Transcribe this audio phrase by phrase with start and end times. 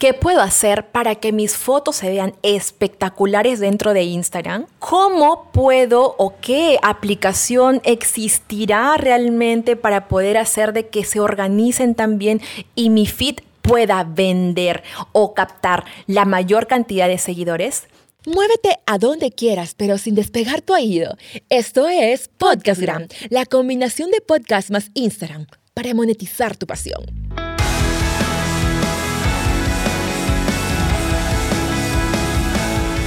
[0.00, 4.64] ¿Qué puedo hacer para que mis fotos se vean espectaculares dentro de Instagram?
[4.78, 12.40] ¿Cómo puedo o qué aplicación existirá realmente para poder hacer de que se organicen también
[12.74, 14.82] y mi feed pueda vender
[15.12, 17.86] o captar la mayor cantidad de seguidores?
[18.24, 21.14] Muévete a donde quieras, pero sin despegar tu oído.
[21.50, 27.04] Esto es Podcastgram, la combinación de podcast más Instagram para monetizar tu pasión.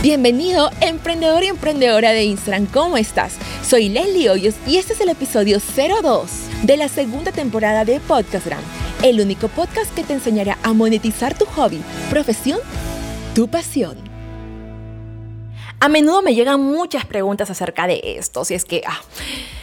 [0.04, 2.66] Bienvenido, emprendedor y emprendedora de Instagram.
[2.66, 3.38] ¿Cómo estás?
[3.66, 6.30] Soy Leslie Hoyos y este es el episodio 02
[6.64, 8.60] de la segunda temporada de Podcastgram,
[9.02, 12.60] el único podcast que te enseñará a monetizar tu hobby, profesión,
[13.34, 14.13] tu pasión.
[15.84, 19.02] A menudo me llegan muchas preguntas acerca de esto, si es que ah,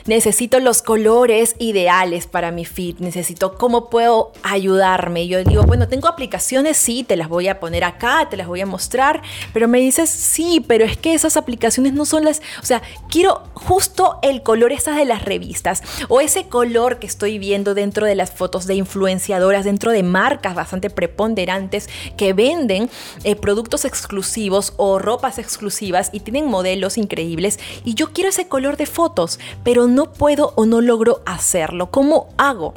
[0.05, 5.29] necesito los colores ideales para mi feed, necesito cómo puedo ayudarme.
[5.29, 8.61] Yo digo, bueno, tengo aplicaciones, sí, te las voy a poner acá, te las voy
[8.61, 9.23] a mostrar,
[9.55, 13.45] pero me dices, sí, pero es que esas aplicaciones no son las, o sea, quiero
[13.55, 18.15] justo el color esas de las revistas o ese color que estoy viendo dentro de
[18.15, 22.91] las fotos de influenciadoras, dentro de marcas bastante preponderantes que venden
[23.25, 28.77] eh, productos exclusivos o ropas exclusivas y tienen modelos increíbles y yo quiero ese color
[28.77, 31.91] de fotos, pero no puedo o no logro hacerlo.
[31.91, 32.75] ¿Cómo hago?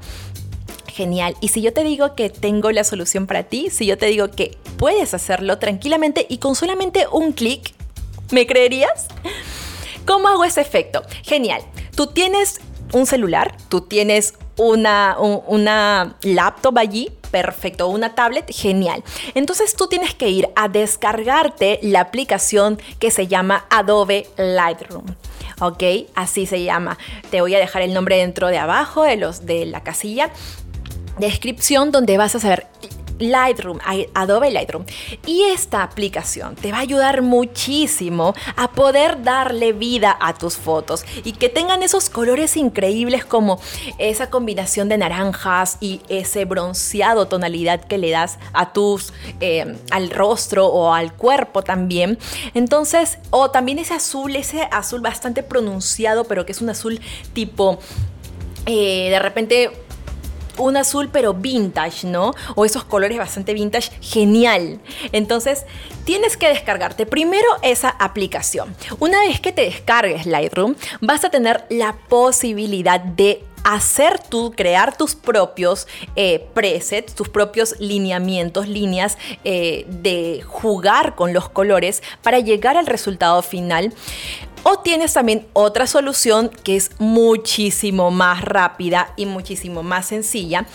[0.87, 1.35] Genial.
[1.41, 4.29] Y si yo te digo que tengo la solución para ti, si yo te digo
[4.29, 7.73] que puedes hacerlo tranquilamente y con solamente un clic,
[8.31, 9.07] ¿me creerías?
[10.05, 11.01] ¿Cómo hago ese efecto?
[11.23, 11.61] Genial.
[11.95, 12.59] Tú tienes
[12.91, 19.03] un celular, tú tienes una, una laptop allí, perfecto, una tablet, genial.
[19.33, 25.05] Entonces tú tienes que ir a descargarte la aplicación que se llama Adobe Lightroom.
[25.59, 25.83] ¿ok?
[26.13, 26.99] Así se llama.
[27.31, 30.29] Te voy a dejar el nombre dentro de abajo de, los, de la casilla
[31.17, 32.67] descripción donde vas a saber
[33.31, 33.79] Lightroom,
[34.13, 34.85] Adobe Lightroom.
[35.25, 41.05] Y esta aplicación te va a ayudar muchísimo a poder darle vida a tus fotos
[41.23, 43.59] y que tengan esos colores increíbles como
[43.97, 50.09] esa combinación de naranjas y ese bronceado tonalidad que le das a tus, eh, al
[50.09, 52.17] rostro o al cuerpo también.
[52.53, 56.99] Entonces, o también ese azul, ese azul bastante pronunciado, pero que es un azul
[57.33, 57.79] tipo...
[58.65, 59.71] Eh, de repente
[60.57, 62.33] un azul pero vintage, ¿no?
[62.55, 64.79] O esos colores bastante vintage, genial.
[65.11, 65.65] Entonces,
[66.05, 68.75] tienes que descargarte primero esa aplicación.
[68.99, 74.95] Una vez que te descargues Lightroom, vas a tener la posibilidad de hacer tú, crear
[74.97, 82.39] tus propios eh, presets, tus propios lineamientos, líneas eh, de jugar con los colores para
[82.39, 83.93] llegar al resultado final.
[84.63, 90.65] O tienes también otra solución que es muchísimo más rápida y muchísimo más sencilla,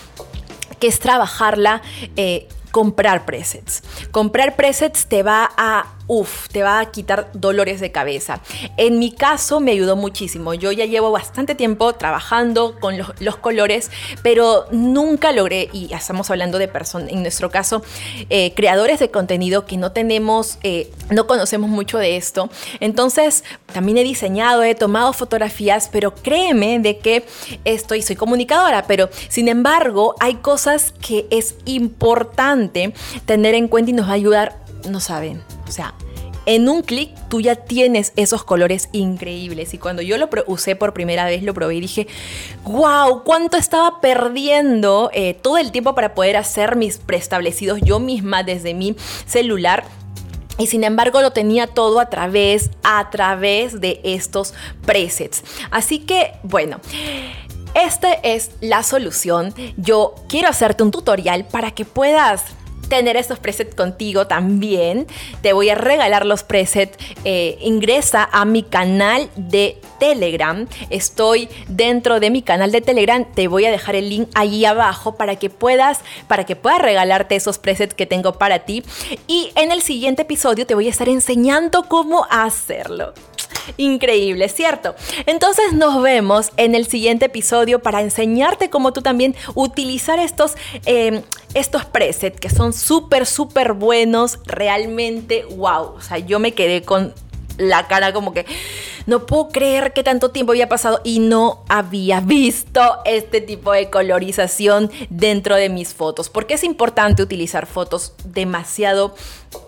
[0.79, 1.81] que es trabajarla,
[2.15, 3.81] eh, comprar presets.
[4.11, 8.41] Comprar presets te va a Uf, te va a quitar dolores de cabeza.
[8.77, 10.55] En mi caso me ayudó muchísimo.
[10.55, 13.91] Yo ya llevo bastante tiempo trabajando con los, colores,
[14.23, 17.83] pero nunca logré, y estamos hablando de personas, en nuestro caso,
[18.31, 22.49] eh, creadores de contenido que no tenemos, eh, no conocemos mucho de esto.
[22.79, 27.23] Entonces, también he diseñado, he tomado fotografías, pero créeme de que
[27.65, 33.93] estoy, soy comunicadora, pero sin embargo, hay cosas que es importante tener en cuenta y
[33.93, 34.57] nos va a ayudar,
[34.89, 35.93] no saben, o sea,
[36.45, 39.73] en un clic tú ya tienes esos colores increíbles.
[39.75, 42.07] Y cuando yo lo usé por primera vez, lo probé y dije,
[42.63, 48.41] wow, cuánto estaba perdiendo eh, todo el tiempo para poder hacer mis preestablecidos yo misma
[48.41, 48.95] desde mi
[49.27, 49.83] celular.
[50.57, 54.55] Y sin embargo lo tenía todo a través, a través de estos
[54.85, 55.43] presets.
[55.69, 56.79] Así que, bueno.
[57.75, 59.53] Esta es la solución.
[59.77, 62.43] Yo quiero hacerte un tutorial para que puedas
[62.89, 65.07] tener estos presets contigo también.
[65.41, 66.97] Te voy a regalar los presets.
[67.23, 70.67] Eh, ingresa a mi canal de Telegram.
[70.89, 73.23] Estoy dentro de mi canal de Telegram.
[73.33, 77.35] Te voy a dejar el link ahí abajo para que puedas, para que puedas regalarte
[77.35, 78.83] esos presets que tengo para ti.
[79.27, 83.13] Y en el siguiente episodio te voy a estar enseñando cómo hacerlo.
[83.77, 84.95] Increíble, ¿cierto?
[85.25, 91.21] Entonces nos vemos en el siguiente episodio para enseñarte cómo tú también utilizar estos, em,
[91.53, 95.95] estos presets que son súper, súper buenos, realmente wow.
[95.95, 97.13] O sea, yo me quedé con
[97.57, 98.45] la cara como que
[99.09, 103.89] no puedo creer que tanto tiempo había pasado y no había visto este tipo de
[103.89, 106.29] colorización dentro de mis fotos.
[106.29, 109.15] Porque es importante utilizar fotos demasiado,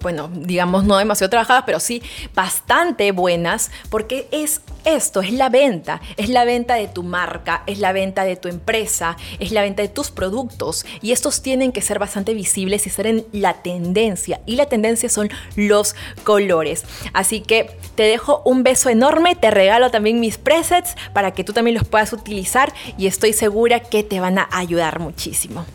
[0.01, 2.03] bueno, digamos no demasiado trabajadas, pero sí
[2.35, 7.79] bastante buenas, porque es esto, es la venta, es la venta de tu marca, es
[7.79, 11.81] la venta de tu empresa, es la venta de tus productos y estos tienen que
[11.81, 16.83] ser bastante visibles y ser en la tendencia y la tendencia son los colores.
[17.13, 21.53] Así que te dejo un beso enorme, te regalo también mis presets para que tú
[21.53, 25.65] también los puedas utilizar y estoy segura que te van a ayudar muchísimo.